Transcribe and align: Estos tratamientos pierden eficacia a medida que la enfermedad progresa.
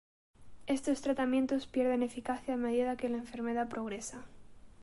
Estos 0.65 1.01
tratamientos 1.03 1.67
pierden 1.67 2.01
eficacia 2.01 2.55
a 2.55 2.57
medida 2.57 2.97
que 2.97 3.07
la 3.07 3.17
enfermedad 3.19 3.69
progresa. 3.69 4.25